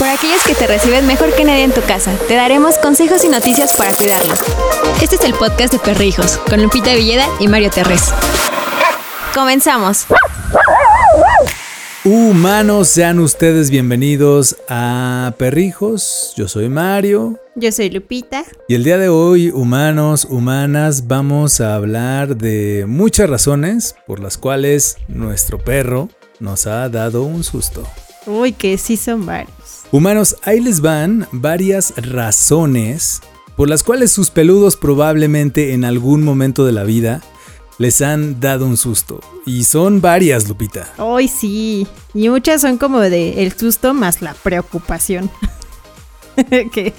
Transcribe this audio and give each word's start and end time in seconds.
Por 0.00 0.08
aquellos 0.08 0.42
que 0.46 0.54
te 0.54 0.66
reciben 0.66 1.06
mejor 1.06 1.34
que 1.34 1.44
nadie 1.44 1.62
en 1.62 1.72
tu 1.72 1.82
casa, 1.82 2.16
te 2.26 2.34
daremos 2.34 2.78
consejos 2.78 3.22
y 3.22 3.28
noticias 3.28 3.74
para 3.76 3.92
cuidarlos. 3.92 4.40
Este 5.02 5.16
es 5.16 5.24
el 5.24 5.34
podcast 5.34 5.74
de 5.74 5.78
Perrijos, 5.78 6.38
con 6.48 6.62
Lupita 6.62 6.94
Villeda 6.94 7.28
y 7.38 7.48
Mario 7.48 7.68
Terrés. 7.68 8.04
Comenzamos. 9.34 10.06
Humanos, 12.02 12.88
sean 12.88 13.18
ustedes 13.18 13.68
bienvenidos 13.68 14.56
a 14.70 15.34
Perrijos. 15.36 16.32
Yo 16.34 16.48
soy 16.48 16.70
Mario. 16.70 17.38
Yo 17.54 17.70
soy 17.70 17.90
Lupita. 17.90 18.44
Y 18.68 18.76
el 18.76 18.84
día 18.84 18.96
de 18.96 19.10
hoy, 19.10 19.50
humanos, 19.50 20.24
humanas, 20.24 21.08
vamos 21.08 21.60
a 21.60 21.74
hablar 21.74 22.38
de 22.38 22.86
muchas 22.88 23.28
razones 23.28 23.96
por 24.06 24.18
las 24.18 24.38
cuales 24.38 24.96
nuestro 25.08 25.58
perro 25.58 26.08
nos 26.38 26.66
ha 26.66 26.88
dado 26.88 27.24
un 27.24 27.44
susto. 27.44 27.86
Uy, 28.24 28.52
que 28.52 28.78
sí 28.78 28.96
son 28.96 29.26
varios. 29.26 29.59
Humanos, 29.92 30.36
ahí 30.44 30.60
les 30.60 30.80
van 30.80 31.26
varias 31.32 31.94
razones 31.96 33.22
por 33.56 33.68
las 33.68 33.82
cuales 33.82 34.12
sus 34.12 34.30
peludos 34.30 34.76
probablemente 34.76 35.74
en 35.74 35.84
algún 35.84 36.22
momento 36.22 36.64
de 36.64 36.70
la 36.70 36.84
vida 36.84 37.22
les 37.78 38.00
han 38.00 38.38
dado 38.38 38.66
un 38.66 38.76
susto. 38.76 39.20
Y 39.44 39.64
son 39.64 40.00
varias, 40.00 40.48
Lupita. 40.48 40.92
Hoy 40.96 41.26
sí. 41.26 41.88
Y 42.14 42.28
muchas 42.28 42.60
son 42.60 42.78
como 42.78 43.00
de 43.00 43.42
el 43.42 43.52
susto 43.52 43.92
más 43.92 44.22
la 44.22 44.34
preocupación. 44.34 45.28
que 46.72 46.94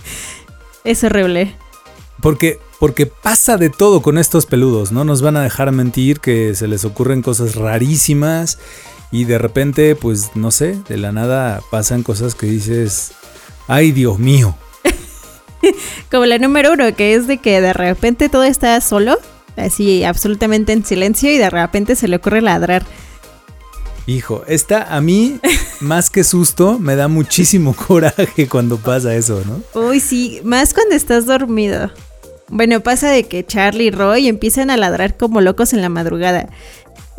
es 0.83 1.03
horrible. 1.05 1.55
Porque, 2.21 2.59
porque 2.77 3.05
pasa 3.05 3.55
de 3.55 3.69
todo 3.69 4.01
con 4.01 4.17
estos 4.17 4.45
peludos, 4.45 4.91
¿no? 4.91 5.05
Nos 5.05 5.21
van 5.21 5.37
a 5.37 5.43
dejar 5.43 5.71
mentir 5.71 6.19
que 6.19 6.55
se 6.55 6.67
les 6.67 6.83
ocurren 6.83 7.21
cosas 7.21 7.55
rarísimas 7.55 8.59
y 9.11 9.25
de 9.25 9.37
repente, 9.37 9.95
pues 9.95 10.31
no 10.35 10.51
sé, 10.51 10.77
de 10.87 10.97
la 10.97 11.11
nada 11.11 11.61
pasan 11.69 12.03
cosas 12.03 12.35
que 12.35 12.45
dices, 12.45 13.11
ay 13.67 13.91
Dios 13.91 14.19
mío. 14.19 14.55
Como 16.11 16.25
la 16.25 16.37
número 16.37 16.73
uno, 16.73 16.95
que 16.95 17.13
es 17.13 17.27
de 17.27 17.37
que 17.37 17.61
de 17.61 17.73
repente 17.73 18.29
todo 18.29 18.43
está 18.43 18.79
solo 18.81 19.17
así 19.57 20.03
absolutamente 20.03 20.73
en 20.73 20.85
silencio 20.85 21.31
y 21.31 21.37
de 21.37 21.49
repente 21.49 21.95
se 21.95 22.07
le 22.07 22.17
ocurre 22.17 22.41
ladrar. 22.41 22.83
Hijo, 24.07 24.43
esta 24.47 24.95
a 24.95 25.01
mí, 25.01 25.39
más 25.79 26.09
que 26.09 26.23
susto, 26.23 26.79
me 26.79 26.95
da 26.95 27.07
muchísimo 27.07 27.75
coraje 27.87 28.47
cuando 28.47 28.77
pasa 28.77 29.15
eso, 29.15 29.43
¿no? 29.45 29.61
Uy, 29.79 29.99
sí, 29.99 30.41
más 30.43 30.73
cuando 30.73 30.95
estás 30.95 31.25
dormido. 31.25 31.91
Bueno, 32.49 32.81
pasa 32.81 33.09
de 33.09 33.23
que 33.23 33.45
Charlie 33.45 33.85
y 33.85 33.91
Roy 33.91 34.27
empiezan 34.27 34.69
a 34.71 34.77
ladrar 34.77 35.15
como 35.15 35.39
locos 35.39 35.71
en 35.71 35.81
la 35.81 35.87
madrugada. 35.87 36.49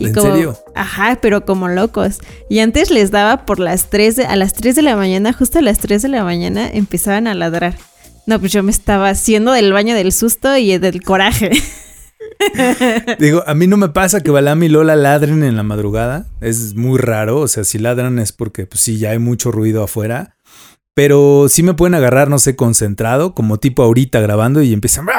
Y 0.02 0.06
¿En 0.06 0.14
como, 0.14 0.32
serio? 0.32 0.58
Ajá, 0.74 1.18
pero 1.20 1.44
como 1.44 1.68
locos. 1.68 2.18
Y 2.48 2.58
antes 2.58 2.90
les 2.90 3.10
daba 3.10 3.44
por 3.44 3.58
las 3.58 3.88
3 3.90 4.16
de, 4.16 4.26
a 4.26 4.36
las 4.36 4.52
3 4.52 4.76
de 4.76 4.82
la 4.82 4.96
mañana, 4.96 5.32
justo 5.32 5.58
a 5.58 5.62
las 5.62 5.78
3 5.78 6.02
de 6.02 6.08
la 6.08 6.24
mañana, 6.24 6.68
empezaban 6.70 7.26
a 7.26 7.34
ladrar. 7.34 7.76
No, 8.26 8.38
pues 8.38 8.52
yo 8.52 8.62
me 8.62 8.70
estaba 8.70 9.08
haciendo 9.08 9.52
del 9.52 9.72
baño 9.72 9.94
del 9.94 10.12
susto 10.12 10.56
y 10.56 10.78
del 10.78 11.02
coraje. 11.02 11.50
Digo, 13.18 13.42
a 13.46 13.54
mí 13.54 13.66
no 13.66 13.76
me 13.76 13.88
pasa 13.88 14.20
que 14.20 14.30
Balam 14.30 14.62
y 14.62 14.68
Lola 14.68 14.96
ladren 14.96 15.42
en 15.42 15.56
la 15.56 15.62
madrugada. 15.62 16.26
Es 16.40 16.74
muy 16.74 16.98
raro. 16.98 17.40
O 17.40 17.48
sea, 17.48 17.64
si 17.64 17.78
ladran 17.78 18.18
es 18.18 18.32
porque, 18.32 18.66
pues 18.66 18.80
sí, 18.80 18.98
ya 18.98 19.10
hay 19.10 19.18
mucho 19.18 19.50
ruido 19.50 19.82
afuera. 19.82 20.36
Pero 20.94 21.46
sí 21.48 21.62
me 21.62 21.74
pueden 21.74 21.94
agarrar, 21.94 22.28
no 22.28 22.38
sé, 22.38 22.54
concentrado, 22.54 23.34
como 23.34 23.58
tipo 23.58 23.82
ahorita 23.82 24.20
grabando 24.20 24.62
y 24.62 24.72
empiezan. 24.72 25.06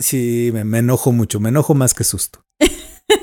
Sí, 0.00 0.50
me, 0.54 0.64
me 0.64 0.78
enojo 0.78 1.12
mucho. 1.12 1.38
Me 1.38 1.50
enojo 1.50 1.74
más 1.74 1.92
que 1.92 2.02
susto. 2.02 2.46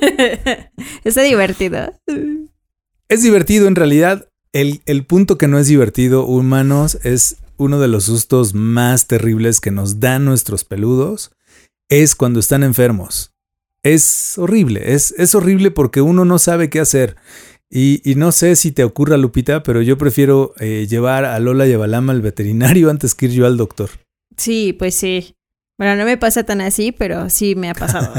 Está 1.04 1.24
divertido. 1.24 1.94
Es 3.08 3.24
divertido 3.24 3.68
en 3.68 3.76
realidad. 3.76 4.28
El, 4.52 4.82
el 4.86 5.06
punto 5.06 5.38
que 5.38 5.48
no 5.48 5.60
es 5.60 5.68
divertido, 5.68 6.26
humanos, 6.26 7.00
es 7.04 7.38
uno 7.58 7.80
de 7.80 7.88
los 7.88 8.06
sustos 8.06 8.54
más 8.54 9.08
terribles 9.08 9.60
que 9.60 9.70
nos 9.70 10.00
dan 10.00 10.26
nuestros 10.26 10.64
peludos 10.64 11.32
es 11.90 12.16
cuando 12.16 12.40
están 12.40 12.64
enfermos. 12.64 13.34
Es 13.84 14.38
horrible, 14.38 14.94
es, 14.94 15.14
es 15.18 15.36
horrible 15.36 15.72
porque 15.72 16.02
uno 16.02 16.26
no 16.26 16.40
sabe 16.40 16.70
qué 16.70 16.80
hacer. 16.80 17.16
Y, 17.70 18.02
y, 18.10 18.16
no 18.16 18.32
sé 18.32 18.56
si 18.56 18.72
te 18.72 18.84
ocurra, 18.84 19.18
Lupita, 19.18 19.62
pero 19.62 19.84
yo 19.84 19.98
prefiero 19.98 20.54
eh, 20.60 20.88
llevar 20.90 21.26
a 21.26 21.40
Lola 21.40 21.68
y 21.68 21.74
a 21.74 21.78
Balama 21.78 22.14
al 22.14 22.22
veterinario 22.22 22.90
antes 22.90 23.14
que 23.14 23.28
ir 23.28 23.32
yo 23.34 23.46
al 23.46 23.58
doctor. 23.58 23.92
Sí, 24.38 24.74
pues 24.74 24.96
sí. 24.96 25.36
Bueno, 25.80 25.96
no 25.96 26.04
me 26.04 26.18
pasa 26.18 26.44
tan 26.44 26.60
así, 26.60 26.92
pero 26.92 27.30
sí 27.30 27.56
me 27.56 27.70
ha 27.70 27.74
pasado. 27.74 28.14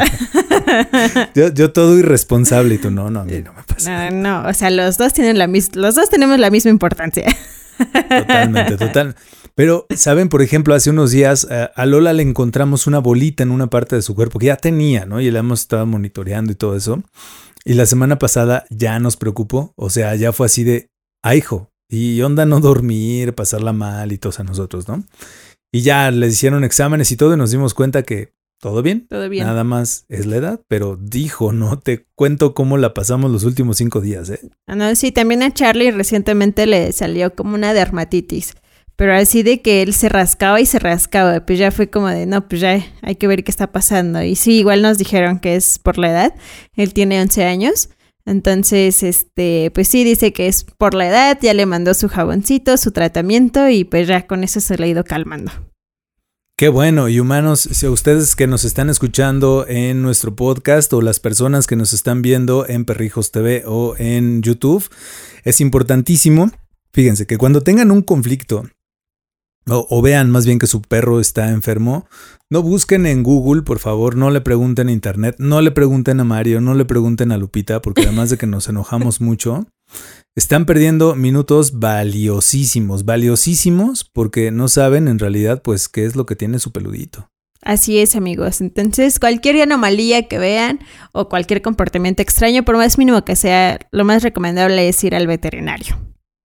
yo, 1.35 1.53
yo, 1.53 1.73
todo 1.75 1.99
irresponsable 1.99 2.77
y 2.77 2.79
tú 2.79 2.91
no, 2.91 3.11
no, 3.11 3.21
a 3.21 3.25
mí 3.25 3.43
no 3.43 3.53
me 3.53 3.63
pasa. 3.65 4.11
No, 4.11 4.41
no, 4.43 4.49
o 4.49 4.55
sea, 4.55 4.71
los 4.71 4.97
dos 4.97 5.13
tienen 5.13 5.37
la 5.37 5.47
mis 5.47 5.77
los 5.77 5.95
dos 5.95 6.09
tenemos 6.09 6.39
la 6.39 6.49
misma 6.49 6.71
importancia. 6.71 7.37
Totalmente, 7.77 8.77
total. 8.79 9.15
Pero, 9.55 9.87
¿saben? 9.95 10.31
Por 10.31 10.41
ejemplo, 10.41 10.75
hace 10.75 10.89
unos 10.89 11.11
días 11.11 11.47
eh, 11.51 11.69
a 11.75 11.85
Lola 11.85 12.15
le 12.15 12.23
encontramos 12.23 12.87
una 12.87 12.99
bolita 12.99 13.43
en 13.43 13.51
una 13.51 13.67
parte 13.67 13.95
de 13.95 14.01
su 14.01 14.15
cuerpo 14.15 14.39
que 14.39 14.47
ya 14.47 14.57
tenía, 14.57 15.05
¿no? 15.05 15.21
Y 15.21 15.31
la 15.31 15.41
hemos 15.41 15.61
estado 15.61 15.85
monitoreando 15.85 16.53
y 16.53 16.55
todo 16.55 16.75
eso. 16.77 17.03
Y 17.67 17.75
la 17.75 17.85
semana 17.85 18.19
pasada 18.19 18.65
ya 18.71 18.99
nos 19.01 19.19
preocupó. 19.19 19.75
O 19.77 19.91
sea, 19.91 20.15
ya 20.15 20.33
fue 20.33 20.47
así 20.47 20.65
de, 20.65 20.89
ah, 21.23 21.37
hijo, 21.37 21.71
y 21.91 22.23
onda 22.23 22.47
no 22.47 22.61
dormir, 22.61 23.35
pasarla 23.35 23.75
mal 23.75 24.13
y 24.13 24.19
todos 24.19 24.41
a 24.41 24.45
nosotros, 24.45 24.89
¿no? 24.89 25.05
Y 25.73 25.83
ya 25.83 26.11
les 26.11 26.35
hicieron 26.35 26.65
exámenes 26.65 27.13
y 27.13 27.17
todo 27.17 27.35
y 27.35 27.37
nos 27.37 27.51
dimos 27.51 27.75
cuenta 27.75 28.03
que 28.03 28.33
todo 28.61 28.83
bien. 28.83 29.07
Todo 29.09 29.29
bien. 29.29 29.47
Nada 29.47 29.65
más 29.65 30.05
es 30.09 30.27
la 30.27 30.37
edad, 30.37 30.61
pero 30.69 30.99
dijo, 31.01 31.53
no 31.53 31.79
te 31.79 32.07
cuento 32.15 32.55
cómo 32.55 32.77
la 32.77 32.93
pasamos 32.93 33.31
los 33.31 33.45
últimos 33.45 33.79
cinco 33.79 34.01
días, 34.01 34.29
¿eh? 34.29 34.41
Ah, 34.67 34.77
no, 34.77 34.95
sí, 34.95 35.13
también 35.13 35.43
a 35.43 35.53
Charlie 35.53 35.91
recientemente 35.91 36.67
le 36.67 36.93
salió 36.93 37.35
como 37.35 37.55
una 37.55 37.73
dermatitis. 37.73 38.55
Pero 38.97 39.15
así 39.15 39.43
de 39.43 39.63
que 39.63 39.81
él 39.81 39.95
se 39.95 40.11
rascaba 40.11 40.61
y 40.61 40.67
se 40.67 40.79
rascaba, 40.79 41.47
pues 41.47 41.59
ya 41.59 41.71
fue 41.71 41.89
como 41.89 42.09
de, 42.09 42.27
no, 42.27 42.47
pues 42.47 42.61
ya 42.61 42.85
hay 43.01 43.15
que 43.15 43.27
ver 43.27 43.45
qué 43.45 43.51
está 43.51 43.73
pasando. 43.73 44.23
Y 44.23 44.37
sí, 44.37 44.59
igual 44.59 44.83
nos 44.83 44.99
dijeron 44.99 45.39
que 45.41 45.57
es 45.57 45.79
por 45.79 45.97
la 45.97 46.11
edad. 46.11 46.35
Él 46.77 46.93
tiene 46.93 47.19
11 47.23 47.45
años. 47.47 47.89
Entonces, 48.31 49.03
este, 49.03 49.73
pues 49.75 49.89
sí, 49.89 50.05
dice 50.05 50.33
que 50.33 50.47
es 50.47 50.63
por 50.63 50.95
la 50.95 51.09
edad, 51.09 51.39
ya 51.43 51.53
le 51.53 51.67
mandó 51.67 51.95
su 51.95 52.09
jaboncito, 52.09 52.77
su 52.77 52.93
tratamiento 52.93 53.69
y 53.69 53.83
pues 53.83 54.07
ya 54.07 54.29
con 54.29 54.45
eso 54.45 54.61
se 54.61 54.79
le 54.79 54.85
ha 54.85 54.89
ido 54.89 55.03
calmando. 55.03 55.51
Qué 56.57 56.69
bueno, 56.69 57.09
y 57.09 57.19
humanos, 57.19 57.59
si 57.59 57.87
a 57.87 57.91
ustedes 57.91 58.37
que 58.37 58.47
nos 58.47 58.65
están 58.65 58.89
escuchando 58.89 59.67
en 59.67 60.03
nuestro 60.03 60.37
podcast 60.37 60.93
o 60.93 61.03
las 61.03 61.19
personas 61.19 61.67
que 61.67 61.75
nos 61.75 61.93
están 61.93 62.23
viendo 62.23 62.69
en 62.69 62.85
Perrijos 62.85 63.33
TV 63.33 63.65
o 63.67 63.97
en 63.99 64.43
YouTube, 64.43 64.89
es 65.43 65.61
importantísimo, 65.61 66.53
fíjense 66.93 67.27
que 67.27 67.37
cuando 67.37 67.63
tengan 67.63 67.91
un 67.91 68.03
conflicto 68.03 68.63
o, 69.69 69.87
o, 69.89 70.03
vean 70.03 70.31
más 70.31 70.47
bien 70.47 70.59
que 70.59 70.67
su 70.67 70.83
perro 70.83 71.21
está 71.21 71.51
enfermo, 71.51 72.07
no 72.51 72.63
busquen 72.63 73.07
en 73.07 73.23
Google, 73.23 73.63
por 73.63 73.79
favor, 73.79 74.17
no 74.17 74.31
le 74.31 74.41
pregunten 74.41 74.89
a 74.89 74.93
Internet, 74.93 75.37
no 75.39 75.61
le 75.61 75.71
pregunten 75.71 76.21
a 76.21 76.25
Mario, 76.25 76.61
no 76.61 76.75
le 76.75 76.85
pregunten 76.85 77.31
a 77.33 77.39
Lupita, 77.39 77.81
porque 77.81 78.03
además 78.03 78.31
de 78.31 78.39
que 78.39 78.47
nos 78.47 78.69
enojamos 78.69 79.21
mucho, 79.21 79.67
están 80.37 80.67
perdiendo 80.67 81.15
minutos 81.15 81.79
valiosísimos, 81.79 83.05
valiosísimos, 83.05 84.05
porque 84.05 84.51
no 84.51 84.69
saben 84.69 85.09
en 85.09 85.19
realidad 85.19 85.63
pues 85.63 85.89
qué 85.89 86.05
es 86.05 86.17
lo 86.17 86.27
que 86.27 86.37
tiene 86.37 86.59
su 86.59 86.73
peludito. 86.73 87.31
Así 87.63 87.99
es, 87.99 88.17
amigos. 88.17 88.63
Entonces, 88.63 89.21
cualquier 89.21 89.61
anomalía 89.61 90.29
que 90.29 90.39
vean 90.39 90.81
o 91.13 91.29
cualquier 91.29 91.61
comportamiento 91.61 92.23
extraño, 92.23 92.65
por 92.65 92.77
más 92.77 92.97
mínimo 92.97 93.23
que 93.25 93.37
sea, 93.37 93.79
lo 93.91 94.05
más 94.05 94.23
recomendable 94.23 94.89
es 94.89 95.05
ir 95.05 95.15
al 95.15 95.27
veterinario. 95.27 95.99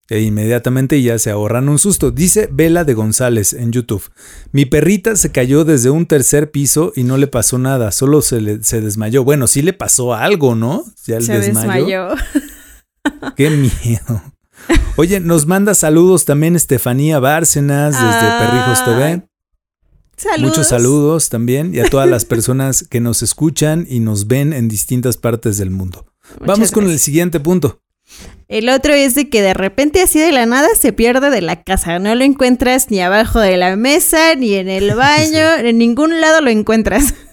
E 0.08 0.22
inmediatamente 0.22 1.02
ya 1.02 1.18
se 1.18 1.32
ahorran 1.32 1.68
un 1.68 1.80
susto. 1.80 2.12
Dice 2.12 2.48
Vela 2.52 2.84
de 2.84 2.94
González 2.94 3.54
en 3.54 3.72
YouTube. 3.72 4.04
Mi 4.52 4.66
perrita 4.66 5.16
se 5.16 5.32
cayó 5.32 5.66
desde 5.66 5.90
un 5.90 6.06
tercer 6.06 6.52
piso 6.52 6.94
y 6.96 7.04
no 7.04 7.18
le 7.18 7.26
pasó 7.28 7.58
nada, 7.58 7.92
solo 7.92 8.22
se, 8.22 8.40
le, 8.40 8.64
se 8.64 8.82
desmayó. 8.82 9.24
Bueno, 9.24 9.48
sí 9.48 9.64
le 9.64 9.74
pasó 9.74 10.14
algo, 10.14 10.54
¿no? 10.54 10.84
Ya 11.08 11.20
se 11.22 11.40
desmayó. 11.40 12.10
Qué 13.36 13.50
miedo. 13.50 14.22
Oye, 14.96 15.20
nos 15.20 15.48
manda 15.48 15.74
saludos 15.74 16.26
también 16.26 16.56
Estefanía 16.56 17.20
Bárcenas 17.20 17.94
desde 17.94 18.06
ah, 18.06 18.38
Perrijos 18.40 18.85
TV. 18.85 19.28
Saludos. 20.18 20.50
Muchos 20.50 20.68
saludos 20.68 21.29
también 21.29 21.76
y 21.76 21.79
a 21.79 21.90
todas 21.90 22.09
las 22.09 22.26
personas 22.26 22.85
que 22.90 23.02
nos 23.02 23.22
escuchan 23.22 23.85
y 23.90 24.00
nos 24.00 24.28
ven 24.28 24.53
en 24.53 24.68
distintas 24.68 25.18
partes 25.18 25.58
del 25.58 25.72
mundo. 25.72 26.06
Muchas 26.40 26.47
Vamos 26.47 26.72
con 26.72 26.84
gracias. 26.84 26.94
el 26.94 27.00
siguiente 27.00 27.40
punto. 27.40 27.82
El 28.47 28.70
otro 28.70 28.94
es 28.94 29.16
de 29.16 29.30
que 29.30 29.42
de 29.42 29.53
repente 29.53 30.02
así 30.02 30.20
de 30.20 30.32
la 30.32 30.46
nada 30.46 30.68
se 30.80 30.94
pierde 30.94 31.30
de 31.30 31.42
la 31.42 31.64
casa. 31.64 32.00
No 32.00 32.14
lo 32.14 32.24
encuentras 32.24 32.92
ni 32.92 33.00
abajo 33.00 33.40
de 33.40 33.58
la 33.58 33.76
mesa, 33.76 34.36
ni 34.36 34.53
en 34.53 34.70
el 34.70 34.94
baño, 34.96 35.58
sí. 35.59 35.68
en 35.68 35.78
ningún 35.78 36.22
lado 36.22 36.42
lo 36.42 36.50
encuentras. 36.50 37.14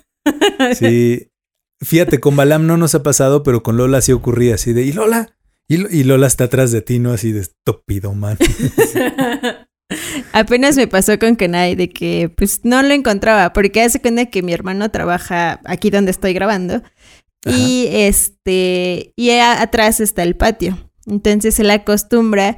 Sí. 0.78 1.32
Fíjate, 1.80 2.20
con 2.20 2.36
Balam 2.36 2.64
no 2.64 2.76
nos 2.76 2.94
ha 2.94 3.02
pasado, 3.02 3.42
pero 3.42 3.64
con 3.64 3.76
Lola 3.76 4.00
sí 4.00 4.12
ocurría 4.12 4.54
así 4.54 4.72
de, 4.72 4.84
¿y 4.84 4.92
Lola? 4.92 5.36
Y, 5.66 5.98
y 5.98 6.04
Lola 6.04 6.28
está 6.28 6.44
atrás 6.44 6.70
de 6.70 6.80
ti, 6.80 7.00
¿no? 7.00 7.12
Así 7.12 7.32
de 7.32 7.40
estúpido, 7.40 8.14
man. 8.14 8.38
Apenas 10.32 10.76
me 10.76 10.86
pasó 10.86 11.18
con 11.18 11.34
Kenai 11.34 11.74
de 11.74 11.90
que 11.90 12.32
pues 12.36 12.60
no 12.62 12.82
lo 12.82 12.94
encontraba, 12.94 13.52
porque 13.52 13.82
hace 13.82 14.00
cuenta 14.00 14.26
que 14.26 14.42
mi 14.42 14.52
hermano 14.52 14.92
trabaja 14.92 15.60
aquí 15.64 15.90
donde 15.90 16.12
estoy 16.12 16.32
grabando. 16.34 16.82
Ajá. 17.44 17.56
Y 17.58 17.88
este, 17.90 19.12
y 19.16 19.30
a, 19.30 19.60
atrás 19.60 19.98
está 19.98 20.22
el 20.22 20.36
patio. 20.36 20.91
Entonces 21.06 21.58
él 21.58 21.70
acostumbra 21.70 22.56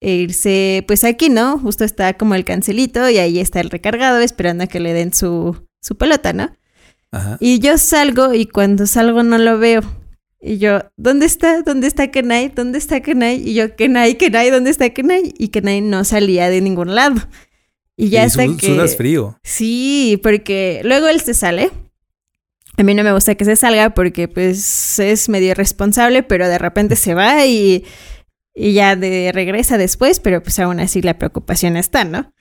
e 0.00 0.14
irse, 0.14 0.84
pues 0.86 1.04
aquí, 1.04 1.28
¿no? 1.28 1.58
Justo 1.58 1.84
está 1.84 2.14
como 2.16 2.34
el 2.34 2.44
cancelito 2.44 3.08
y 3.10 3.18
ahí 3.18 3.38
está 3.38 3.60
el 3.60 3.70
recargado 3.70 4.20
esperando 4.20 4.64
a 4.64 4.66
que 4.66 4.80
le 4.80 4.92
den 4.92 5.12
su, 5.12 5.56
su 5.82 5.96
pelota, 5.96 6.32
¿no? 6.32 6.50
Ajá. 7.12 7.36
Y 7.40 7.58
yo 7.58 7.76
salgo 7.78 8.32
y 8.34 8.46
cuando 8.46 8.86
salgo 8.86 9.22
no 9.22 9.36
lo 9.38 9.58
veo. 9.58 9.82
Y 10.40 10.56
yo, 10.58 10.78
¿dónde 10.96 11.26
está? 11.26 11.60
¿Dónde 11.62 11.86
está 11.86 12.10
Kenai? 12.10 12.48
¿Dónde 12.48 12.78
está 12.78 13.00
Kenai? 13.00 13.46
Y 13.46 13.52
yo, 13.54 13.76
Kenai, 13.76 14.16
Kenai, 14.16 14.50
¿dónde 14.50 14.70
está 14.70 14.88
Kenai? 14.90 15.34
Y 15.36 15.48
Kenai 15.48 15.82
no 15.82 16.02
salía 16.04 16.48
de 16.48 16.62
ningún 16.62 16.94
lado. 16.94 17.16
Y 17.96 18.08
ya 18.08 18.22
Y 18.22 18.26
hasta 18.26 18.46
su- 18.46 18.56
que... 18.56 18.66
sudas 18.68 18.96
frío. 18.96 19.38
Sí, 19.42 20.18
porque 20.22 20.80
luego 20.84 21.08
él 21.08 21.20
se 21.20 21.34
sale. 21.34 21.70
A 22.76 22.82
mí 22.82 22.94
no 22.94 23.04
me 23.04 23.12
gusta 23.12 23.34
que 23.34 23.44
se 23.44 23.56
salga 23.56 23.90
porque 23.90 24.28
pues 24.28 24.98
es 24.98 25.28
medio 25.28 25.50
irresponsable, 25.50 26.22
pero 26.22 26.48
de 26.48 26.58
repente 26.58 26.96
se 26.96 27.14
va 27.14 27.44
y, 27.46 27.84
y 28.54 28.72
ya 28.72 28.96
de, 28.96 29.32
regresa 29.34 29.76
después, 29.76 30.20
pero 30.20 30.42
pues 30.42 30.58
aún 30.58 30.80
así 30.80 31.02
la 31.02 31.18
preocupación 31.18 31.76
está, 31.76 32.04
¿no? 32.04 32.32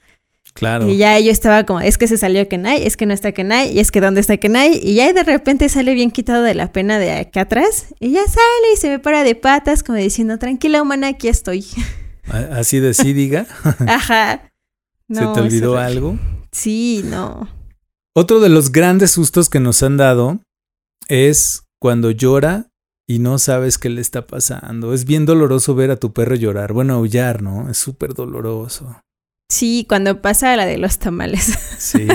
Claro. 0.54 0.90
Y 0.90 0.98
ya 0.98 1.20
yo 1.20 1.31
estaba 1.31 1.64
como, 1.66 1.80
es 1.80 1.98
que 1.98 2.08
se 2.08 2.18
salió 2.18 2.48
Kenai, 2.48 2.86
es 2.86 2.98
que 2.98 3.06
no 3.06 3.14
está 3.14 3.31
Kenai, 3.31 3.72
y 3.72 3.80
es 3.80 3.92
que 3.92 4.02
dónde 4.02 4.22
está 4.22 4.38
Kenai, 4.38 4.80
y 4.81 4.96
ya 4.96 5.12
de 5.14 5.24
repente 5.24 5.70
sale 5.70 5.94
bien 5.94 6.12
quitado 6.12 6.42
de 6.44 6.56
la 6.56 6.72
pena 6.72 7.00
de 7.00 7.12
acá 7.12 7.42
atrás, 7.42 7.88
y 8.00 8.12
ya 8.12 8.26
sale 8.26 8.74
y 8.74 8.78
se 8.78 8.90
me 8.90 9.00
para 9.00 9.24
de 9.24 9.36
patas 9.36 9.84
como 9.84 9.98
diciendo, 9.98 10.38
tranquila 10.38 10.81
humana, 10.81 11.08
aquí 11.10 11.28
estoy. 11.28 11.66
Así 12.28 12.80
de 12.80 12.94
sí 12.94 13.14
diga. 13.14 13.46
Ajá. 13.88 14.52
¿Se 15.12 15.22
No, 15.22 15.34
te 15.34 15.40
es 15.40 15.46
olvidó 15.46 15.78
algo? 15.78 16.18
Sí, 16.52 17.04
no. 17.06 17.48
Otro 18.19 18.42
de 18.42 18.50
los 18.50 18.74
grandes 18.74 19.12
sustos 19.12 19.48
que 19.48 19.62
nos 19.62 19.81
han 19.81 19.95
dado 19.95 20.42
es 21.07 21.63
cuando 21.80 22.12
llora 22.12 22.68
y 23.07 23.19
no 23.19 23.39
sabes 23.39 23.77
qué 23.77 23.88
le 23.88 24.01
está 24.01 24.27
pasando. 24.27 24.94
Es 24.94 25.06
bien 25.06 25.25
doloroso 25.25 25.74
ver 25.74 25.89
a 25.89 25.95
tu 25.95 26.12
perro 26.12 26.36
llorar. 26.36 26.74
Bueno, 26.74 26.95
aullar, 26.95 27.42
¿no? 27.42 27.69
Es 27.69 27.77
súper 27.77 28.13
doloroso. 28.13 29.01
Sí, 29.50 29.86
cuando 29.88 30.21
pasa 30.21 30.54
la 30.57 30.66
de 30.66 30.77
los 30.77 30.98
tamales. 31.00 31.45
Sí. 31.77 32.07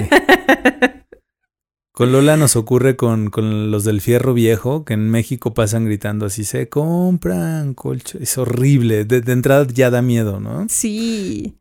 Con 1.95 2.13
Lola 2.13 2.37
nos 2.37 2.55
ocurre 2.55 2.97
con, 2.97 3.31
con 3.31 3.71
los 3.71 3.85
del 3.85 4.03
fierro 4.03 4.35
viejo, 4.35 4.85
que 4.85 4.93
en 4.93 5.09
México 5.11 5.55
pasan 5.55 5.87
gritando 5.87 6.27
así, 6.27 6.45
se 6.45 6.69
compran 6.69 7.73
colchos. 7.73 8.21
Es 8.21 8.37
horrible. 8.37 9.07
De, 9.07 9.23
de 9.23 9.33
entrada 9.33 9.67
ya 9.73 9.89
da 9.89 10.03
miedo, 10.03 10.39
¿no? 10.39 10.67
Sí. 10.69 11.57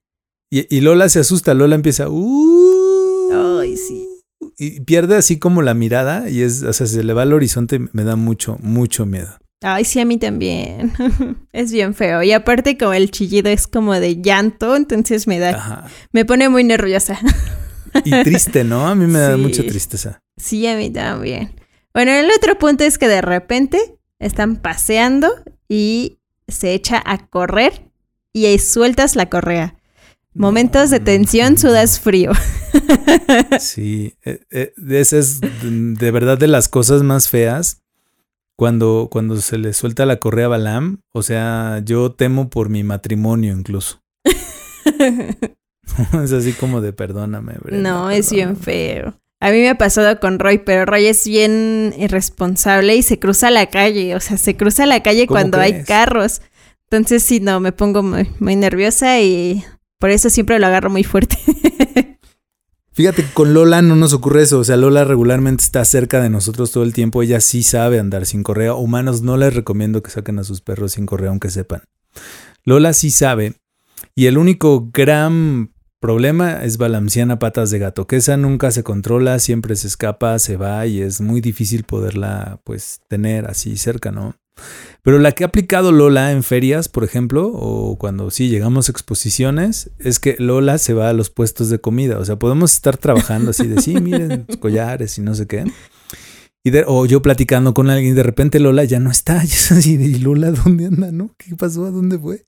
Y, 0.51 0.75
y 0.75 0.81
Lola 0.81 1.07
se 1.07 1.19
asusta. 1.19 1.53
Lola 1.53 1.75
empieza, 1.75 2.09
"Uh", 2.09 3.59
Ay, 3.61 3.77
sí. 3.77 4.09
Y 4.57 4.81
pierde 4.81 5.15
así 5.15 5.39
como 5.39 5.61
la 5.61 5.73
mirada 5.73 6.29
y 6.29 6.41
es, 6.41 6.63
o 6.63 6.73
sea, 6.73 6.87
se 6.87 7.03
le 7.03 7.13
va 7.13 7.23
al 7.23 7.33
horizonte, 7.33 7.79
me 7.93 8.03
da 8.03 8.15
mucho, 8.15 8.57
mucho 8.61 9.05
miedo. 9.05 9.37
Ay, 9.61 9.85
sí, 9.85 9.99
a 10.01 10.05
mí 10.05 10.17
también. 10.17 10.91
es 11.53 11.71
bien 11.71 11.93
feo. 11.93 12.21
Y 12.21 12.33
aparte 12.33 12.77
como 12.77 12.93
el 12.93 13.11
chillido 13.11 13.49
es 13.49 13.65
como 13.67 13.93
de 13.93 14.21
llanto, 14.21 14.75
entonces 14.75 15.25
me 15.25 15.39
da, 15.39 15.51
Ajá. 15.51 15.87
me 16.11 16.25
pone 16.25 16.49
muy 16.49 16.63
nerviosa. 16.63 17.17
Y 18.03 18.11
triste, 18.23 18.63
¿no? 18.63 18.87
A 18.87 18.95
mí 18.95 19.05
me 19.07 19.19
da 19.19 19.37
mucha 19.37 19.63
tristeza. 19.63 20.19
sí, 20.35 20.67
a 20.67 20.75
mí 20.75 20.89
también. 20.89 21.55
Bueno, 21.93 22.11
el 22.11 22.29
otro 22.35 22.57
punto 22.57 22.83
es 22.83 22.97
que 22.97 23.07
de 23.07 23.21
repente 23.21 23.99
están 24.19 24.55
paseando 24.57 25.29
y 25.69 26.17
se 26.47 26.73
echa 26.73 27.01
a 27.05 27.27
correr 27.27 27.91
y 28.33 28.45
ahí 28.47 28.57
sueltas 28.59 29.15
la 29.15 29.29
correa. 29.29 29.75
Momentos 30.35 30.89
de 30.89 30.99
tensión, 30.99 31.57
sudas 31.57 31.99
frío. 31.99 32.31
Sí, 33.59 34.15
eh, 34.25 34.41
eh, 34.49 34.73
esa 34.89 35.17
es 35.17 35.39
de 35.41 36.11
verdad 36.11 36.39
de 36.39 36.47
las 36.47 36.67
cosas 36.69 37.03
más 37.03 37.29
feas 37.29 37.83
cuando, 38.57 39.09
cuando 39.11 39.37
se 39.37 39.59
le 39.59 39.73
suelta 39.73 40.07
la 40.07 40.17
correa 40.17 40.47
a 40.47 40.49
Balam. 40.49 41.01
O 41.13 41.21
sea, 41.21 41.81
yo 41.85 42.11
temo 42.13 42.49
por 42.49 42.69
mi 42.69 42.83
matrimonio 42.83 43.53
incluso. 43.53 44.01
es 46.23 46.33
así 46.33 46.53
como 46.53 46.81
de 46.81 46.93
perdóname. 46.93 47.53
Brenda, 47.61 47.89
No, 47.89 48.09
es 48.09 48.31
bien 48.31 48.55
perdóname". 48.55 48.63
feo. 48.65 49.19
A 49.39 49.51
mí 49.51 49.57
me 49.57 49.69
ha 49.69 49.77
pasado 49.77 50.19
con 50.19 50.39
Roy, 50.39 50.59
pero 50.59 50.85
Roy 50.85 51.05
es 51.07 51.25
bien 51.27 51.93
irresponsable 51.97 52.95
y 52.95 53.03
se 53.03 53.19
cruza 53.19 53.51
la 53.51 53.67
calle. 53.67 54.15
O 54.15 54.19
sea, 54.19 54.37
se 54.37 54.55
cruza 54.55 54.85
la 54.85 55.03
calle 55.03 55.27
¿Cómo 55.27 55.39
cuando 55.39 55.59
hay 55.59 55.83
carros. 55.83 56.41
Entonces, 56.89 57.23
sí, 57.23 57.39
no, 57.39 57.59
me 57.59 57.71
pongo 57.73 58.03
muy, 58.03 58.29
muy 58.39 58.55
nerviosa 58.55 59.19
y 59.19 59.63
por 59.99 60.09
eso 60.09 60.29
siempre 60.29 60.59
lo 60.59 60.67
agarro 60.67 60.89
muy 60.89 61.03
fuerte. 61.03 61.37
Fíjate, 62.93 63.25
con 63.33 63.55
Lola 63.55 63.81
no 63.81 63.95
nos 63.95 64.13
ocurre 64.13 64.43
eso. 64.43 64.59
O 64.59 64.63
sea, 64.63 64.77
Lola 64.77 65.03
regularmente 65.03 65.63
está 65.63 65.83
cerca 65.83 66.21
de 66.21 66.29
nosotros 66.29 66.71
todo 66.71 66.83
el 66.83 66.93
tiempo. 66.93 67.23
Ella 67.23 67.39
sí 67.39 67.63
sabe 67.63 67.99
andar 67.99 68.27
sin 68.27 68.43
correa. 68.43 68.75
Humanos 68.75 69.23
no 69.23 69.35
les 69.35 69.53
recomiendo 69.55 70.03
que 70.03 70.11
saquen 70.11 70.37
a 70.37 70.43
sus 70.43 70.61
perros 70.61 70.91
sin 70.91 71.07
correa, 71.07 71.29
aunque 71.29 71.49
sepan. 71.49 71.83
Lola 72.63 72.93
sí 72.93 73.09
sabe. 73.09 73.55
Y 74.13 74.27
el 74.27 74.37
único 74.37 74.91
gran 74.93 75.73
problema 75.99 76.63
es 76.63 76.77
Balamciana 76.77 77.39
patas 77.39 77.71
de 77.71 77.79
gato, 77.79 78.07
que 78.07 78.17
esa 78.17 78.35
nunca 78.35 78.71
se 78.71 78.83
controla, 78.83 79.39
siempre 79.39 79.75
se 79.77 79.87
escapa, 79.87 80.37
se 80.37 80.57
va 80.57 80.85
y 80.85 81.01
es 81.01 81.21
muy 81.21 81.39
difícil 81.39 81.85
poderla 81.85 82.59
pues 82.65 82.99
tener 83.07 83.45
así 83.45 83.77
cerca, 83.77 84.11
¿no? 84.11 84.35
Pero 85.01 85.19
la 85.19 85.33
que 85.33 85.43
ha 85.43 85.47
aplicado 85.47 85.91
Lola 85.91 86.31
en 86.31 86.43
ferias, 86.43 86.87
por 86.87 87.03
ejemplo, 87.03 87.47
o 87.53 87.97
cuando 87.97 88.31
sí 88.31 88.47
llegamos 88.47 88.87
a 88.87 88.91
exposiciones, 88.93 89.89
es 89.99 90.19
que 90.19 90.35
Lola 90.39 90.77
se 90.77 90.93
va 90.93 91.09
a 91.09 91.13
los 91.13 91.29
puestos 91.29 91.69
de 91.69 91.79
comida. 91.79 92.19
O 92.19 92.25
sea, 92.25 92.37
podemos 92.37 92.73
estar 92.73 92.95
trabajando 92.97 93.51
así 93.51 93.67
de 93.67 93.81
sí, 93.81 93.95
miren, 94.01 94.45
los 94.47 94.57
collares 94.57 95.17
y 95.17 95.21
no 95.21 95.35
sé 95.35 95.45
qué. 95.47 95.65
Y 96.63 96.69
de- 96.69 96.85
o 96.87 97.05
yo 97.05 97.21
platicando 97.21 97.73
con 97.73 97.89
alguien 97.89 98.13
y 98.13 98.15
de 98.15 98.23
repente 98.23 98.59
Lola 98.61 98.85
ya 98.85 98.99
no 98.99 99.11
está. 99.11 99.41
Y 99.43 99.47
es 99.47 99.71
así, 99.73 99.95
¿y 99.95 100.19
Lola 100.19 100.51
dónde 100.51 100.85
anda? 100.85 101.11
¿No? 101.11 101.35
¿Qué 101.37 101.53
pasó? 101.55 101.85
¿A 101.85 101.91
dónde 101.91 102.17
fue? 102.17 102.45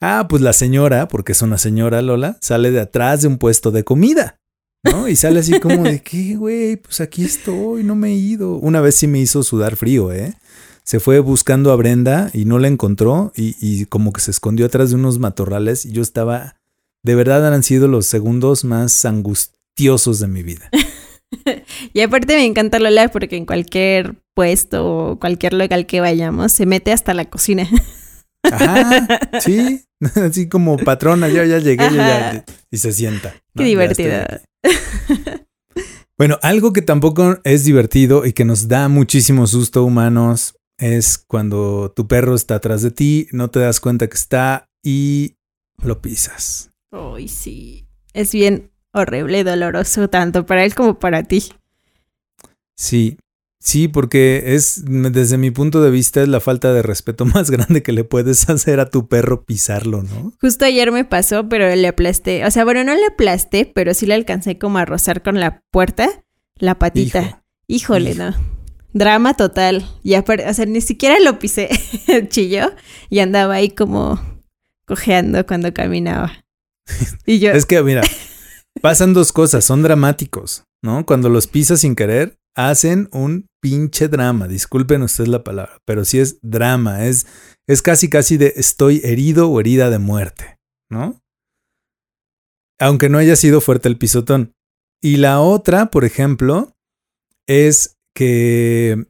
Ah, 0.00 0.26
pues 0.28 0.42
la 0.42 0.52
señora, 0.52 1.08
porque 1.08 1.32
es 1.32 1.42
una 1.42 1.58
señora 1.58 2.00
Lola, 2.02 2.38
sale 2.40 2.70
de 2.70 2.78
atrás 2.80 3.22
de 3.22 3.28
un 3.28 3.38
puesto 3.38 3.72
de 3.72 3.82
comida. 3.82 4.36
¿No? 4.84 5.08
Y 5.08 5.16
sale 5.16 5.40
así 5.40 5.58
como 5.58 5.82
de 5.82 6.00
¿qué, 6.02 6.36
güey? 6.36 6.76
Pues 6.76 7.00
aquí 7.00 7.24
estoy, 7.24 7.82
no 7.82 7.96
me 7.96 8.10
he 8.10 8.14
ido. 8.14 8.54
Una 8.54 8.80
vez 8.80 8.94
sí 8.94 9.08
me 9.08 9.18
hizo 9.18 9.42
sudar 9.42 9.74
frío, 9.74 10.12
¿eh? 10.12 10.34
Se 10.88 11.00
fue 11.00 11.18
buscando 11.18 11.70
a 11.70 11.76
Brenda 11.76 12.30
y 12.32 12.46
no 12.46 12.58
la 12.58 12.66
encontró 12.66 13.30
y, 13.36 13.54
y 13.60 13.84
como 13.84 14.10
que 14.10 14.22
se 14.22 14.30
escondió 14.30 14.64
atrás 14.64 14.88
de 14.88 14.96
unos 14.96 15.18
matorrales 15.18 15.84
y 15.84 15.92
yo 15.92 16.00
estaba, 16.00 16.56
de 17.02 17.14
verdad 17.14 17.46
han 17.52 17.62
sido 17.62 17.88
los 17.88 18.06
segundos 18.06 18.64
más 18.64 19.04
angustiosos 19.04 20.18
de 20.18 20.28
mi 20.28 20.42
vida. 20.42 20.70
y 21.92 22.00
aparte 22.00 22.36
me 22.36 22.46
encanta 22.46 22.78
Lola 22.78 23.10
porque 23.10 23.36
en 23.36 23.44
cualquier 23.44 24.14
puesto 24.32 24.86
o 24.86 25.18
cualquier 25.18 25.52
local 25.52 25.84
que 25.84 26.00
vayamos 26.00 26.52
se 26.52 26.64
mete 26.64 26.90
hasta 26.90 27.12
la 27.12 27.26
cocina. 27.26 27.68
Ajá, 28.44 29.06
sí, 29.40 29.84
así 30.14 30.48
como 30.48 30.78
patrona, 30.78 31.28
yo 31.28 31.44
ya 31.44 31.58
llegué 31.58 31.84
yo 31.90 31.96
ya, 31.96 32.28
Ajá. 32.30 32.44
y 32.70 32.78
se 32.78 32.94
sienta. 32.94 33.34
Qué 33.54 33.64
divertido. 33.64 34.24
Bueno, 36.16 36.38
algo 36.42 36.72
que 36.72 36.80
tampoco 36.80 37.38
es 37.44 37.64
divertido 37.64 38.24
y 38.24 38.32
que 38.32 38.46
nos 38.46 38.68
da 38.68 38.88
muchísimo 38.88 39.46
susto 39.46 39.84
humanos 39.84 40.57
es 40.78 41.18
cuando 41.18 41.92
tu 41.94 42.06
perro 42.06 42.34
está 42.34 42.56
atrás 42.56 42.82
de 42.82 42.90
ti, 42.90 43.28
no 43.32 43.50
te 43.50 43.60
das 43.60 43.80
cuenta 43.80 44.08
que 44.08 44.16
está 44.16 44.68
y 44.82 45.36
lo 45.82 46.00
pisas. 46.00 46.70
Ay, 46.90 47.28
sí. 47.28 47.86
Es 48.14 48.32
bien 48.32 48.70
horrible 48.92 49.44
doloroso 49.44 50.08
tanto 50.08 50.46
para 50.46 50.64
él 50.64 50.74
como 50.74 50.98
para 50.98 51.24
ti. 51.24 51.44
Sí, 52.76 53.18
sí, 53.60 53.88
porque 53.88 54.54
es, 54.54 54.82
desde 54.86 55.36
mi 55.36 55.50
punto 55.50 55.82
de 55.82 55.90
vista, 55.90 56.22
es 56.22 56.28
la 56.28 56.40
falta 56.40 56.72
de 56.72 56.82
respeto 56.82 57.24
más 57.26 57.50
grande 57.50 57.82
que 57.82 57.92
le 57.92 58.04
puedes 58.04 58.48
hacer 58.48 58.80
a 58.80 58.90
tu 58.90 59.08
perro 59.08 59.44
pisarlo, 59.44 60.02
¿no? 60.02 60.32
Justo 60.40 60.64
ayer 60.64 60.92
me 60.92 61.04
pasó, 61.04 61.48
pero 61.48 61.74
le 61.74 61.88
aplasté. 61.88 62.46
O 62.46 62.50
sea, 62.50 62.64
bueno, 62.64 62.84
no 62.84 62.94
le 62.94 63.06
aplasté, 63.06 63.66
pero 63.66 63.94
sí 63.94 64.06
le 64.06 64.14
alcancé 64.14 64.58
como 64.58 64.78
a 64.78 64.84
rozar 64.84 65.22
con 65.22 65.40
la 65.40 65.62
puerta 65.70 66.24
la 66.56 66.78
patita. 66.78 67.20
Hijo. 67.22 67.38
Híjole, 67.66 68.10
Hijo. 68.12 68.22
no. 68.22 68.57
Drama 68.98 69.34
total. 69.34 69.88
Y 70.02 70.14
aparte, 70.14 70.48
o 70.48 70.52
sea, 70.52 70.66
ni 70.66 70.80
siquiera 70.80 71.20
lo 71.20 71.38
pisé. 71.38 71.68
Chilló 72.28 72.72
y 73.08 73.20
andaba 73.20 73.54
ahí 73.54 73.70
como 73.70 74.20
cojeando 74.86 75.46
cuando 75.46 75.72
caminaba. 75.72 76.44
Y 77.24 77.38
yo, 77.38 77.52
Es 77.52 77.64
que, 77.64 77.82
mira, 77.82 78.02
pasan 78.82 79.14
dos 79.14 79.32
cosas, 79.32 79.64
son 79.64 79.82
dramáticos, 79.82 80.64
¿no? 80.82 81.06
Cuando 81.06 81.28
los 81.28 81.46
pisas 81.46 81.80
sin 81.82 81.94
querer, 81.94 82.38
hacen 82.56 83.08
un 83.12 83.46
pinche 83.60 84.08
drama. 84.08 84.48
Disculpen 84.48 85.02
ustedes 85.02 85.28
la 85.28 85.44
palabra, 85.44 85.78
pero 85.84 86.04
sí 86.04 86.18
es 86.18 86.38
drama, 86.42 87.06
es, 87.06 87.26
es 87.68 87.82
casi 87.82 88.10
casi 88.10 88.36
de 88.36 88.54
estoy 88.56 89.00
herido 89.04 89.48
o 89.48 89.60
herida 89.60 89.90
de 89.90 89.98
muerte, 89.98 90.58
¿no? 90.90 91.20
Aunque 92.80 93.08
no 93.08 93.18
haya 93.18 93.36
sido 93.36 93.60
fuerte 93.60 93.88
el 93.88 93.98
pisotón. 93.98 94.54
Y 95.00 95.18
la 95.18 95.40
otra, 95.40 95.90
por 95.90 96.04
ejemplo, 96.04 96.74
es 97.46 97.97
que 98.18 99.04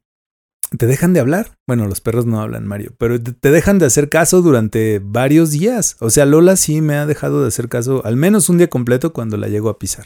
te 0.76 0.86
dejan 0.86 1.14
de 1.14 1.20
hablar. 1.20 1.56
Bueno, 1.66 1.86
los 1.88 2.02
perros 2.02 2.26
no 2.26 2.42
hablan, 2.42 2.66
Mario, 2.66 2.94
pero 2.98 3.18
te- 3.22 3.50
dejan 3.50 3.78
de 3.78 3.86
hacer 3.86 4.10
caso 4.10 4.42
durante 4.42 5.00
varios 5.02 5.50
días. 5.50 5.96
O 6.00 6.10
sea, 6.10 6.26
Lola 6.26 6.56
sí 6.56 6.82
me 6.82 6.94
ha 6.96 7.06
dejado 7.06 7.40
de 7.40 7.48
hacer 7.48 7.70
caso 7.70 8.02
al 8.04 8.16
menos 8.16 8.50
un 8.50 8.58
día 8.58 8.68
completo 8.68 9.14
cuando 9.14 9.38
la 9.38 9.48
llego 9.48 9.70
a 9.70 9.78
pisar. 9.78 10.04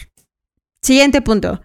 siguiente 0.80 1.20
punto. 1.20 1.60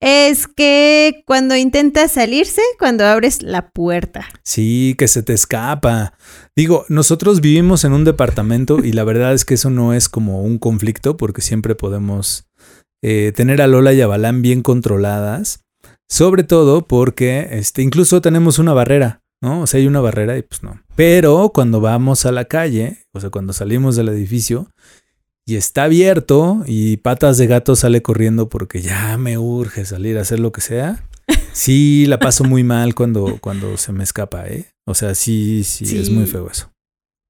es 0.00 0.46
que 0.46 1.24
cuando 1.26 1.56
intenta 1.56 2.06
salirse, 2.08 2.62
cuando 2.78 3.04
abres 3.04 3.42
la 3.42 3.70
puerta. 3.70 4.28
Sí, 4.44 4.94
que 4.96 5.08
se 5.08 5.22
te 5.24 5.32
escapa. 5.34 6.14
Digo, 6.56 6.86
nosotros 6.88 7.40
vivimos 7.40 7.84
en 7.84 7.92
un 7.92 8.04
departamento 8.04 8.78
y 8.82 8.92
la 8.92 9.02
verdad 9.04 9.34
es 9.34 9.44
que 9.44 9.54
eso 9.54 9.70
no 9.70 9.92
es 9.92 10.08
como 10.08 10.40
un 10.42 10.58
conflicto 10.58 11.16
porque 11.18 11.42
siempre 11.42 11.74
podemos 11.74 12.46
eh, 13.02 13.32
tener 13.34 13.60
a 13.60 13.66
Lola 13.66 13.92
y 13.92 14.00
a 14.00 14.06
Balán 14.06 14.40
bien 14.40 14.62
controladas. 14.62 15.64
Sobre 16.08 16.42
todo 16.42 16.86
porque 16.86 17.48
este, 17.52 17.82
incluso 17.82 18.20
tenemos 18.20 18.58
una 18.58 18.72
barrera, 18.72 19.22
¿no? 19.40 19.62
O 19.62 19.66
sea, 19.66 19.78
hay 19.78 19.86
una 19.86 20.00
barrera 20.00 20.38
y 20.38 20.42
pues 20.42 20.62
no. 20.62 20.80
Pero 20.96 21.50
cuando 21.54 21.80
vamos 21.80 22.26
a 22.26 22.32
la 22.32 22.46
calle, 22.46 23.04
o 23.12 23.20
sea, 23.20 23.30
cuando 23.30 23.52
salimos 23.52 23.94
del 23.96 24.08
edificio, 24.08 24.68
y 25.48 25.56
está 25.56 25.84
abierto 25.84 26.62
y 26.66 26.98
patas 26.98 27.38
de 27.38 27.46
gato 27.46 27.74
sale 27.74 28.02
corriendo 28.02 28.50
porque 28.50 28.82
ya 28.82 29.16
me 29.16 29.38
urge 29.38 29.86
salir 29.86 30.18
a 30.18 30.20
hacer 30.20 30.40
lo 30.40 30.52
que 30.52 30.60
sea. 30.60 31.04
Sí, 31.52 32.06
la 32.06 32.20
paso 32.20 32.44
muy 32.44 32.62
mal 32.62 32.94
cuando, 32.94 33.38
cuando 33.40 33.76
se 33.78 33.90
me 33.92 34.04
escapa, 34.04 34.46
¿eh? 34.46 34.66
O 34.84 34.94
sea, 34.94 35.16
sí, 35.16 35.64
sí, 35.64 35.98
es 35.98 36.08
muy 36.08 36.26
feo 36.26 36.48
eso. 36.48 36.70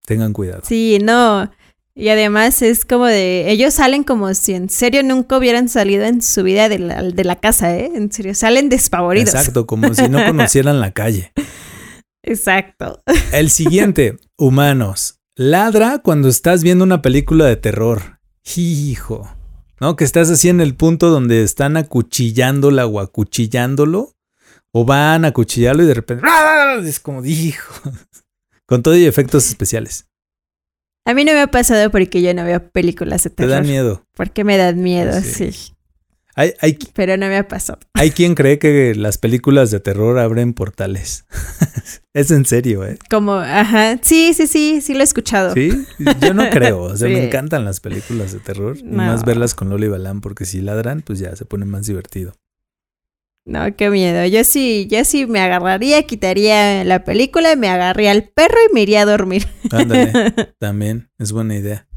Tengan 0.04 0.35
cuidado. 0.35 0.62
Sí, 0.66 0.99
no. 1.02 1.50
Y 1.99 2.11
además 2.11 2.62
es 2.62 2.85
como 2.85 3.07
de, 3.07 3.50
ellos 3.50 3.75
salen 3.75 4.05
como 4.05 4.33
si 4.33 4.55
en 4.55 4.71
serio 4.71 5.02
nunca 5.02 5.37
hubieran 5.37 5.69
salido 5.69 6.05
en 6.05 6.23
su 6.23 6.45
vida 6.45 6.69
de 6.69 6.78
la, 6.78 7.02
de 7.02 7.25
la 7.25 7.35
casa, 7.35 7.76
¿eh? 7.76 7.90
En 7.93 8.12
serio, 8.12 8.37
salen 8.37 8.69
despavoridos. 8.69 9.35
Exacto, 9.35 9.67
como 9.67 9.93
si 9.95 10.09
no 10.09 10.25
conocieran 10.26 10.78
la 10.78 10.93
calle. 10.93 11.33
Exacto. 12.23 13.02
El 13.33 13.50
siguiente, 13.50 14.17
humanos. 14.38 15.19
Ladra 15.35 15.99
cuando 15.99 16.28
estás 16.28 16.62
viendo 16.62 16.85
una 16.85 17.02
película 17.02 17.47
de 17.47 17.57
terror. 17.57 18.21
Hijo. 18.55 19.28
¿No? 19.81 19.97
Que 19.97 20.05
estás 20.05 20.31
así 20.31 20.49
en 20.49 20.61
el 20.61 20.76
punto 20.76 21.11
donde 21.11 21.43
están 21.43 21.76
acuchillándola 21.76 22.87
o 22.87 23.00
acuchillándolo. 23.00 24.14
O 24.71 24.85
van 24.85 25.25
a 25.25 25.28
acuchillarlo 25.28 25.83
y 25.83 25.87
de 25.87 25.95
repente. 25.95 26.25
Es 26.85 27.00
como, 27.00 27.25
hijo. 27.25 27.90
Con 28.67 28.85
todo 28.85 28.97
y 28.97 29.05
efectos 29.05 29.49
especiales. 29.49 30.08
A 31.09 31.15
mí 31.15 31.25
no 31.25 31.33
me 31.33 31.41
ha 31.41 31.47
pasado 31.47 31.91
porque 31.91 32.21
yo 32.21 32.35
no 32.35 32.45
veo 32.45 32.69
películas 32.69 33.25
de 33.25 33.31
terror. 33.31 33.50
Te 33.50 33.57
da 33.57 33.62
miedo. 33.62 34.05
Porque 34.15 34.45
me 34.45 34.59
dan 34.59 34.83
miedo, 34.83 35.19
sí. 35.23 35.73
Pero 36.93 37.17
no 37.17 37.29
me 37.29 37.38
ha 37.38 37.49
pasado. 37.49 37.79
Hay 37.95 38.11
quien 38.11 38.35
cree 38.35 38.59
que 38.59 38.95
las 38.97 39.17
películas 39.17 39.71
de 39.71 39.81
terror 39.81 40.19
abren 40.19 40.53
portales. 40.53 41.25
es 42.12 42.31
en 42.31 42.45
serio, 42.45 42.85
¿eh? 42.85 42.99
Como, 43.09 43.37
ajá. 43.37 43.99
Sí, 44.03 44.35
sí, 44.35 44.47
sí, 44.47 44.83
sí 44.83 44.93
lo 44.93 45.00
he 45.00 45.05
escuchado. 45.05 45.55
Sí, 45.55 45.87
yo 46.21 46.35
no 46.35 46.50
creo. 46.50 46.83
O 46.83 46.97
sea, 46.99 47.09
me 47.09 47.25
encantan 47.25 47.65
las 47.65 47.81
películas 47.81 48.35
de 48.35 48.41
terror. 48.41 48.77
Y 48.77 48.83
más 48.83 49.25
verlas 49.25 49.55
con 49.55 49.71
Loli 49.71 49.88
Balán, 49.88 50.21
porque 50.21 50.45
si 50.45 50.61
ladran, 50.61 51.00
pues 51.00 51.21
ya 51.21 51.35
se 51.37 51.47
pone 51.47 51.65
más 51.65 51.87
divertido. 51.87 52.35
No, 53.49 53.75
qué 53.75 53.88
miedo. 53.88 54.26
Yo 54.26 54.45
sí, 54.45 54.87
yo 54.90 55.07
sí 55.07 55.25
me 55.25 55.40
agarraría, 55.40 56.02
quitaría 56.02 56.85
la 56.85 57.05
película, 57.05 57.57
me 57.57 57.71
agarraría 57.71 58.11
al 58.11 58.25
perro 58.25 58.59
y 58.69 58.75
me 58.75 58.83
iría 58.83 59.00
a 59.00 59.07
dormir. 59.07 59.49
Ándale, 59.71 60.12
también, 60.59 61.11
es 61.19 61.33
buena 61.33 61.57
idea. 61.57 61.88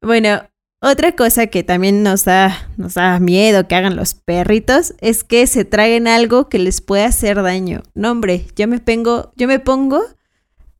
Bueno, 0.00 0.48
otra 0.80 1.16
cosa 1.16 1.48
que 1.48 1.64
también 1.64 2.04
nos 2.04 2.24
da, 2.24 2.70
nos 2.76 2.94
da 2.94 3.18
miedo 3.18 3.66
que 3.66 3.74
hagan 3.74 3.96
los 3.96 4.14
perritos 4.14 4.94
es 5.00 5.24
que 5.24 5.48
se 5.48 5.64
traguen 5.64 6.06
algo 6.06 6.48
que 6.48 6.60
les 6.60 6.80
pueda 6.80 7.06
hacer 7.06 7.42
daño. 7.42 7.82
No, 7.94 8.12
hombre, 8.12 8.46
yo 8.54 8.68
me 8.68 8.78
pongo, 8.78 9.32
yo 9.34 9.48
me 9.48 9.58
pongo 9.58 10.00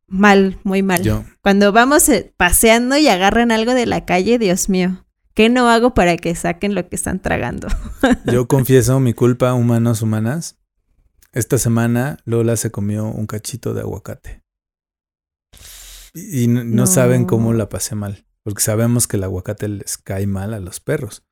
mal, 0.06 0.58
muy 0.62 0.84
mal. 0.84 1.26
Cuando 1.42 1.72
vamos 1.72 2.08
eh, 2.08 2.32
paseando 2.36 2.96
y 2.98 3.08
agarran 3.08 3.50
algo 3.50 3.74
de 3.74 3.86
la 3.86 4.04
calle, 4.04 4.38
Dios 4.38 4.68
mío, 4.68 5.04
¿qué 5.40 5.48
no 5.48 5.70
hago 5.70 5.94
para 5.94 6.18
que 6.18 6.34
saquen 6.34 6.74
lo 6.74 6.86
que 6.86 6.94
están 6.94 7.18
tragando? 7.18 7.66
yo 8.26 8.46
confieso 8.48 9.00
mi 9.00 9.14
culpa, 9.14 9.54
humanos, 9.54 10.02
humanas. 10.02 10.58
Esta 11.32 11.56
semana 11.56 12.18
Lola 12.26 12.58
se 12.58 12.70
comió 12.70 13.06
un 13.06 13.26
cachito 13.26 13.72
de 13.72 13.80
aguacate. 13.80 14.42
Y, 16.12 16.46
no 16.46 16.86
saben 16.86 17.24
cómo 17.24 17.54
la 17.54 17.70
pasé 17.70 17.94
mal 17.94 18.26
porque 18.42 18.60
sabemos 18.60 19.08
que 19.08 19.16
el 19.16 19.24
aguacate 19.24 19.66
les 19.68 19.96
cae 19.96 20.26
mal 20.26 20.52
a 20.52 20.60
los 20.60 20.78
perros. 20.78 21.24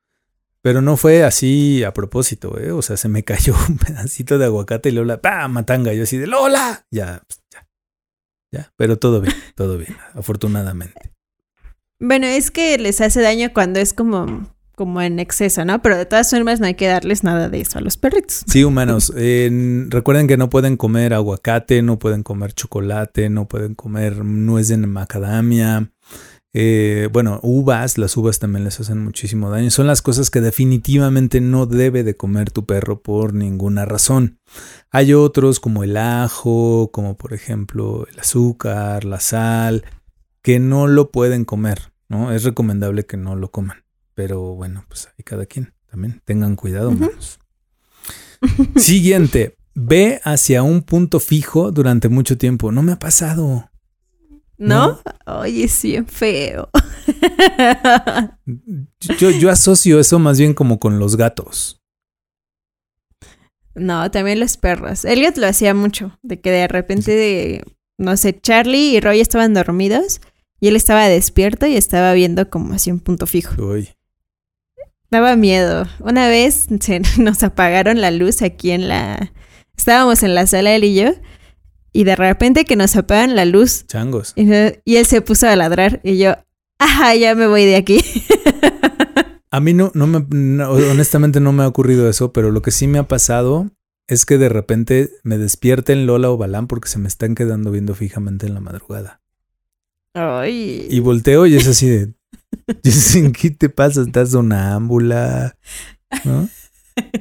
Pero 0.62 0.80
no 0.80 0.96
fue 0.96 1.22
así 1.22 1.84
a 1.84 1.92
propósito, 1.92 2.58
¿eh? 2.58 2.72
O 2.72 2.80
sea, 2.80 2.96
se 2.96 3.10
me 3.10 3.24
cayó 3.24 3.54
un 3.68 3.76
pedacito 3.86 4.38
de 4.38 4.46
aguacate 4.46 4.88
y 4.88 4.92
Lola, 4.92 5.20
¡pam! 5.20 5.52
Matanga. 5.52 5.92
Yo 5.92 6.04
así 6.04 6.16
de 6.16 6.28
¡Lola! 6.28 6.86
Ya, 6.90 7.22
pues, 7.28 7.42
ya. 7.52 7.68
Ya, 8.52 8.72
pero 8.76 8.98
todo 8.98 9.20
bien, 9.20 9.36
todo 9.54 9.76
bien, 9.76 9.98
afortunadamente. 10.14 11.12
Bueno, 12.00 12.26
es 12.26 12.50
que 12.50 12.78
les 12.78 13.00
hace 13.00 13.20
daño 13.20 13.50
cuando 13.52 13.80
es 13.80 13.92
como, 13.92 14.48
como 14.76 15.02
en 15.02 15.18
exceso, 15.18 15.64
¿no? 15.64 15.82
Pero 15.82 15.96
de 15.96 16.06
todas 16.06 16.30
formas 16.30 16.60
no 16.60 16.66
hay 16.66 16.74
que 16.74 16.86
darles 16.86 17.24
nada 17.24 17.48
de 17.48 17.60
eso 17.60 17.78
a 17.78 17.80
los 17.80 17.96
perritos. 17.96 18.44
Sí, 18.46 18.62
humanos. 18.62 19.12
recuerden 19.88 20.28
que 20.28 20.36
no 20.36 20.48
pueden 20.48 20.76
comer 20.76 21.12
aguacate, 21.12 21.82
no 21.82 21.98
pueden 21.98 22.22
comer 22.22 22.52
chocolate, 22.52 23.28
no 23.30 23.48
pueden 23.48 23.74
comer 23.74 24.24
nuez 24.24 24.68
de 24.68 24.76
macadamia. 24.76 25.90
Eh, 26.54 27.08
bueno, 27.12 27.40
uvas, 27.42 27.98
las 27.98 28.16
uvas 28.16 28.38
también 28.38 28.64
les 28.64 28.80
hacen 28.80 29.02
muchísimo 29.02 29.50
daño. 29.50 29.70
Son 29.70 29.86
las 29.86 30.00
cosas 30.00 30.30
que 30.30 30.40
definitivamente 30.40 31.40
no 31.40 31.66
debe 31.66 32.04
de 32.04 32.16
comer 32.16 32.50
tu 32.50 32.64
perro 32.64 33.02
por 33.02 33.34
ninguna 33.34 33.84
razón. 33.84 34.38
Hay 34.90 35.12
otros 35.12 35.60
como 35.60 35.84
el 35.84 35.96
ajo, 35.96 36.90
como 36.92 37.16
por 37.16 37.34
ejemplo 37.34 38.06
el 38.10 38.18
azúcar, 38.18 39.04
la 39.04 39.20
sal, 39.20 39.84
que 40.42 40.58
no 40.58 40.86
lo 40.86 41.10
pueden 41.10 41.44
comer, 41.44 41.92
¿no? 42.08 42.32
Es 42.32 42.44
recomendable 42.44 43.06
que 43.06 43.16
no 43.16 43.36
lo 43.36 43.50
coman. 43.50 43.84
Pero 44.14 44.54
bueno, 44.54 44.84
pues 44.88 45.08
hay 45.16 45.24
cada 45.24 45.46
quien. 45.46 45.74
También 45.90 46.20
tengan 46.24 46.56
cuidado, 46.56 46.92
Siguiente, 48.76 49.56
ve 49.74 50.20
hacia 50.22 50.62
un 50.62 50.82
punto 50.82 51.18
fijo 51.18 51.72
durante 51.72 52.08
mucho 52.08 52.36
tiempo. 52.38 52.70
No 52.72 52.82
me 52.82 52.92
ha 52.92 52.98
pasado. 52.98 53.70
¿No? 54.58 55.00
Oye, 55.26 55.64
es 55.64 55.82
bien 55.82 56.06
feo. 56.06 56.68
yo, 59.18 59.30
yo 59.30 59.50
asocio 59.50 60.00
eso 60.00 60.18
más 60.18 60.38
bien 60.38 60.52
como 60.52 60.78
con 60.78 60.98
los 60.98 61.16
gatos. 61.16 61.80
No, 63.74 64.10
también 64.10 64.40
los 64.40 64.56
perros. 64.56 65.04
Elliot 65.04 65.36
lo 65.36 65.46
hacía 65.46 65.74
mucho, 65.74 66.18
de 66.22 66.40
que 66.40 66.50
de 66.50 66.66
repente, 66.66 67.12
de, 67.12 67.64
no 67.96 68.16
sé, 68.16 68.38
Charlie 68.38 68.96
y 68.96 69.00
Roy 69.00 69.20
estaban 69.20 69.54
dormidos 69.54 70.20
y 70.60 70.68
él 70.68 70.76
estaba 70.76 71.08
despierto 71.08 71.66
y 71.66 71.76
estaba 71.76 72.12
viendo 72.12 72.48
como 72.50 72.74
así 72.74 72.90
un 72.90 73.00
punto 73.00 73.26
fijo. 73.26 73.54
Uy. 73.62 73.90
Daba 75.10 75.36
miedo. 75.36 75.86
Una 76.00 76.28
vez 76.28 76.66
se, 76.80 77.00
nos 77.18 77.42
apagaron 77.42 78.00
la 78.00 78.10
luz 78.10 78.42
aquí 78.42 78.70
en 78.70 78.88
la... 78.88 79.32
Estábamos 79.76 80.22
en 80.22 80.34
la 80.34 80.46
sala 80.46 80.74
él 80.74 80.84
y 80.84 80.94
yo 80.94 81.14
y 81.92 82.04
de 82.04 82.16
repente 82.16 82.64
que 82.64 82.76
nos 82.76 82.94
apagan 82.96 83.34
la 83.34 83.44
luz. 83.44 83.84
Changos. 83.86 84.32
Y, 84.36 84.96
él 84.96 85.06
se 85.06 85.20
puso 85.20 85.48
a 85.48 85.56
ladrar 85.56 86.00
y 86.04 86.18
yo, 86.18 86.34
ajá, 86.78 87.14
ya 87.14 87.34
me 87.34 87.46
voy 87.46 87.64
de 87.64 87.76
aquí. 87.76 88.00
A 89.50 89.60
mí 89.60 89.72
no, 89.72 89.90
no 89.94 90.06
me, 90.06 90.62
honestamente 90.62 91.40
no 91.40 91.52
me 91.52 91.62
ha 91.62 91.68
ocurrido 91.68 92.08
eso, 92.08 92.32
pero 92.32 92.50
lo 92.50 92.60
que 92.60 92.70
sí 92.70 92.86
me 92.86 92.98
ha 92.98 93.08
pasado 93.08 93.70
es 94.06 94.26
que 94.26 94.36
de 94.36 94.50
repente 94.50 95.10
me 95.22 95.38
despierten 95.38 96.06
Lola 96.06 96.30
o 96.30 96.36
Balán 96.36 96.66
porque 96.66 96.88
se 96.88 96.98
me 96.98 97.08
están 97.08 97.34
quedando 97.34 97.70
viendo 97.70 97.94
fijamente 97.94 98.46
en 98.46 98.54
la 98.54 98.60
madrugada. 98.60 99.22
Ay. 100.18 100.86
Y 100.90 101.00
volteo 101.00 101.46
y 101.46 101.54
es 101.54 101.68
así 101.68 101.88
de, 101.88 102.12
¿qué 103.40 103.50
te 103.50 103.68
pasa? 103.68 104.02
¿Estás 104.02 104.30
sonámbula? 104.30 105.56
¿No? 106.24 106.48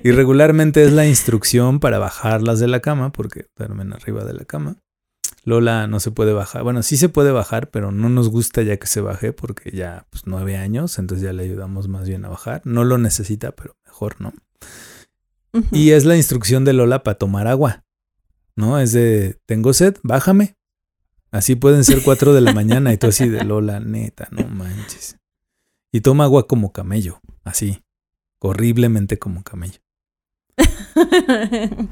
Y 0.03 0.11
regularmente 0.11 0.83
es 0.83 0.91
la 0.91 1.05
instrucción 1.05 1.79
para 1.79 1.99
bajarlas 1.99 2.59
de 2.59 2.67
la 2.67 2.79
cama, 2.79 3.11
porque 3.11 3.45
duermen 3.55 3.93
arriba 3.93 4.23
de 4.23 4.33
la 4.33 4.45
cama. 4.45 4.77
Lola 5.43 5.87
no 5.87 5.99
se 5.99 6.11
puede 6.11 6.33
bajar. 6.33 6.63
Bueno, 6.63 6.81
sí 6.83 6.97
se 6.97 7.09
puede 7.09 7.31
bajar, 7.31 7.69
pero 7.69 7.91
no 7.91 8.09
nos 8.09 8.29
gusta 8.29 8.63
ya 8.63 8.77
que 8.77 8.87
se 8.87 9.01
baje 9.01 9.31
porque 9.31 9.71
ya 9.71 10.05
pues 10.09 10.23
nueve 10.25 10.57
años, 10.57 10.97
entonces 10.99 11.23
ya 11.23 11.31
le 11.31 11.43
ayudamos 11.43 11.87
más 11.87 12.07
bien 12.07 12.25
a 12.25 12.29
bajar. 12.29 12.61
No 12.65 12.83
lo 12.83 12.97
necesita, 12.97 13.51
pero 13.51 13.75
mejor, 13.85 14.15
¿no? 14.19 14.33
Y 15.71 15.91
es 15.91 16.05
la 16.05 16.17
instrucción 16.17 16.65
de 16.65 16.73
Lola 16.73 17.03
para 17.03 17.17
tomar 17.17 17.47
agua, 17.47 17.85
¿no? 18.55 18.79
Es 18.79 18.91
de, 18.91 19.39
tengo 19.45 19.73
sed, 19.73 19.95
bájame. 20.03 20.56
Así 21.31 21.55
pueden 21.55 21.83
ser 21.83 22.03
cuatro 22.03 22.33
de 22.33 22.41
la 22.41 22.53
mañana 22.53 22.93
y 22.93 22.97
tú 22.97 23.07
así 23.07 23.27
de 23.27 23.43
Lola, 23.43 23.79
neta, 23.79 24.27
no 24.31 24.47
manches. 24.47 25.17
Y 25.91 26.01
toma 26.01 26.23
agua 26.25 26.47
como 26.47 26.71
camello, 26.71 27.19
así 27.43 27.83
horriblemente 28.39 29.17
como 29.17 29.43
camello. 29.43 29.79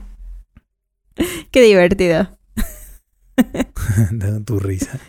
Qué 1.51 1.61
divertido. 1.61 2.37
tu 4.45 4.59
risa. 4.59 4.99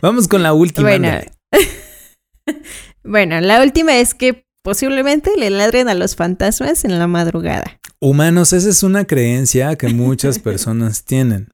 Vamos 0.00 0.28
con 0.28 0.42
la 0.42 0.52
última. 0.54 0.88
Bueno. 0.88 1.20
bueno, 3.04 3.40
la 3.40 3.62
última 3.62 3.96
es 3.98 4.14
que 4.14 4.46
posiblemente 4.62 5.32
le 5.36 5.50
ladren 5.50 5.88
a 5.88 5.94
los 5.94 6.16
fantasmas 6.16 6.84
en 6.84 6.98
la 6.98 7.06
madrugada. 7.06 7.78
Humanos, 8.00 8.52
esa 8.52 8.68
es 8.68 8.82
una 8.82 9.06
creencia 9.06 9.76
que 9.76 9.88
muchas 9.88 10.38
personas 10.38 11.04
tienen. 11.04 11.48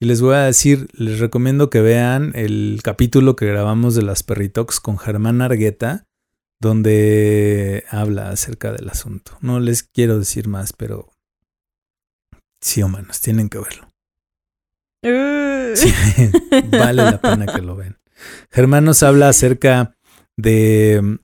Y 0.00 0.06
les 0.06 0.22
voy 0.22 0.34
a 0.34 0.44
decir, 0.44 0.88
les 0.94 1.18
recomiendo 1.18 1.68
que 1.68 1.82
vean 1.82 2.32
el 2.34 2.80
capítulo 2.82 3.36
que 3.36 3.46
grabamos 3.46 3.94
de 3.94 4.02
las 4.02 4.22
Perritox 4.22 4.80
con 4.80 4.98
Germán 4.98 5.42
Argueta 5.42 6.06
donde 6.60 7.84
habla 7.90 8.30
acerca 8.30 8.72
del 8.72 8.88
asunto. 8.88 9.36
No 9.40 9.60
les 9.60 9.82
quiero 9.82 10.18
decir 10.18 10.46
más, 10.46 10.72
pero 10.74 11.10
sí, 12.60 12.82
humanos, 12.82 13.20
tienen 13.20 13.48
que 13.48 13.58
verlo. 13.58 13.88
Uh. 15.02 15.74
Sí, 15.74 15.92
vale 16.70 17.02
la 17.02 17.20
pena 17.20 17.46
que 17.46 17.62
lo 17.62 17.76
vean. 17.76 17.98
Germán 18.50 18.84
nos 18.84 19.02
habla 19.02 19.30
acerca 19.30 19.96
de 20.36 21.18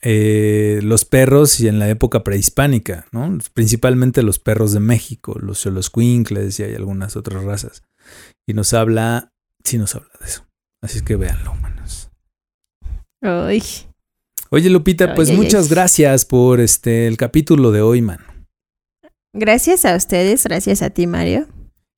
eh, 0.00 0.80
los 0.82 1.04
perros 1.04 1.60
y 1.60 1.68
en 1.68 1.78
la 1.78 1.90
época 1.90 2.24
prehispánica, 2.24 3.06
¿no? 3.12 3.36
principalmente 3.52 4.22
los 4.22 4.38
perros 4.38 4.72
de 4.72 4.80
México, 4.80 5.38
los 5.38 5.58
Xoloscuincles 5.58 6.58
y 6.58 6.62
hay 6.62 6.74
algunas 6.74 7.16
otras 7.16 7.44
razas. 7.44 7.82
Y 8.46 8.54
nos 8.54 8.72
habla, 8.74 9.32
sí 9.64 9.78
nos 9.78 9.94
habla 9.94 10.10
de 10.20 10.26
eso. 10.26 10.46
Así 10.82 10.98
es 10.98 11.02
que 11.02 11.16
véanlo, 11.16 11.52
humanos. 11.52 12.10
Ay. 13.22 13.62
Oye, 14.50 14.70
Lupita, 14.70 15.14
pues 15.14 15.30
Ay, 15.30 15.36
muchas 15.36 15.64
ay. 15.64 15.70
gracias 15.70 16.24
por 16.24 16.60
este 16.60 17.06
el 17.06 17.16
capítulo 17.16 17.70
de 17.70 17.82
hoy, 17.82 18.02
man. 18.02 18.18
Gracias 19.32 19.84
a 19.84 19.94
ustedes, 19.94 20.44
gracias 20.44 20.82
a 20.82 20.90
ti, 20.90 21.06
Mario. 21.06 21.46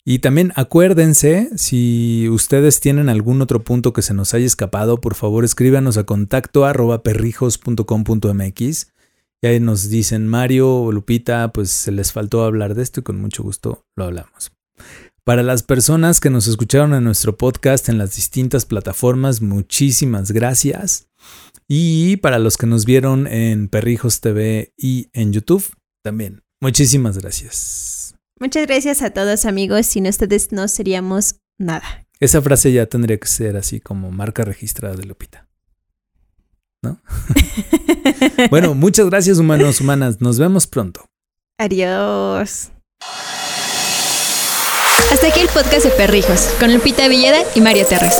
Y 0.04 0.18
también 0.18 0.52
acuérdense, 0.56 1.50
si 1.56 2.28
ustedes 2.28 2.80
tienen 2.80 3.08
algún 3.08 3.40
otro 3.40 3.62
punto 3.62 3.92
que 3.92 4.02
se 4.02 4.14
nos 4.14 4.34
haya 4.34 4.46
escapado, 4.46 5.00
por 5.00 5.14
favor 5.14 5.44
escríbanos 5.44 5.96
a 5.96 6.04
contacto 6.04 6.64
arroba 6.64 7.04
perrijos.com.mx 7.04 8.92
y 9.40 9.46
ahí 9.46 9.60
nos 9.60 9.88
dicen 9.88 10.26
Mario 10.26 10.82
o 10.82 10.92
Lupita, 10.92 11.52
pues 11.52 11.70
se 11.70 11.92
les 11.92 12.12
faltó 12.12 12.42
hablar 12.44 12.74
de 12.74 12.82
esto 12.82 13.00
y 13.00 13.02
con 13.04 13.20
mucho 13.20 13.44
gusto 13.44 13.86
lo 13.94 14.04
hablamos. 14.04 14.52
Para 15.24 15.44
las 15.44 15.62
personas 15.62 16.18
que 16.18 16.30
nos 16.30 16.48
escucharon 16.48 16.94
en 16.94 17.04
nuestro 17.04 17.36
podcast 17.36 17.88
en 17.88 17.96
las 17.96 18.16
distintas 18.16 18.66
plataformas, 18.66 19.40
muchísimas 19.40 20.32
gracias. 20.32 21.06
Y 21.68 22.16
para 22.16 22.40
los 22.40 22.56
que 22.56 22.66
nos 22.66 22.84
vieron 22.84 23.28
en 23.28 23.68
Perrijos 23.68 24.20
TV 24.20 24.72
y 24.76 25.10
en 25.12 25.32
YouTube, 25.32 25.64
también 26.02 26.42
muchísimas 26.60 27.18
gracias. 27.18 28.16
Muchas 28.40 28.66
gracias 28.66 29.00
a 29.02 29.10
todos, 29.10 29.44
amigos. 29.44 29.86
Sin 29.86 30.08
ustedes 30.08 30.50
no 30.50 30.66
seríamos 30.66 31.36
nada. 31.56 32.04
Esa 32.18 32.42
frase 32.42 32.72
ya 32.72 32.86
tendría 32.86 33.18
que 33.18 33.28
ser 33.28 33.56
así 33.56 33.78
como 33.78 34.10
marca 34.10 34.44
registrada 34.44 34.96
de 34.96 35.04
Lupita. 35.04 35.48
¿No? 36.82 37.00
bueno, 38.50 38.74
muchas 38.74 39.06
gracias 39.06 39.38
humanos, 39.38 39.80
humanas. 39.80 40.20
Nos 40.20 40.40
vemos 40.40 40.66
pronto. 40.66 41.06
Adiós. 41.58 42.72
Hasta 45.12 45.28
aquí 45.28 45.40
el 45.40 45.48
podcast 45.48 45.84
de 45.84 45.90
Perrijos, 45.90 46.48
con 46.58 46.72
Lupita 46.72 47.08
Villeda 47.08 47.38
y 47.54 47.60
Mario 47.60 47.86
Terres. 47.86 48.16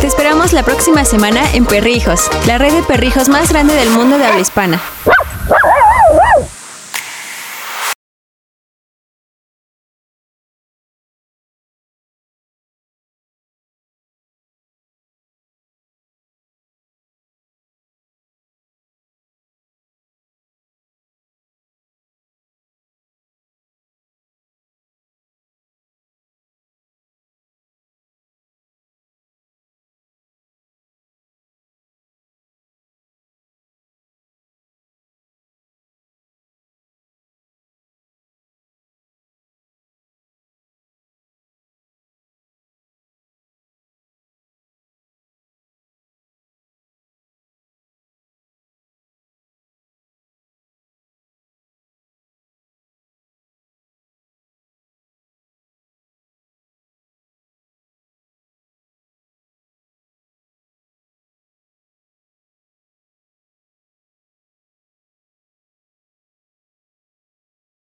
Te 0.00 0.06
esperamos 0.06 0.52
la 0.52 0.62
próxima 0.62 1.04
semana 1.04 1.42
en 1.54 1.66
Perrijos, 1.66 2.30
la 2.46 2.58
red 2.58 2.72
de 2.72 2.82
perrijos 2.82 3.28
más 3.28 3.50
grande 3.50 3.74
del 3.74 3.90
mundo 3.90 4.18
de 4.18 4.24
habla 4.24 4.40
hispana. 4.40 4.80